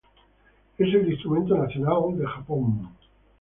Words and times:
Es 0.79 0.87
el 0.95 1.11
instrumento 1.11 1.55
nacional 1.55 2.17
de 2.17 2.25
Japón. 2.25 2.89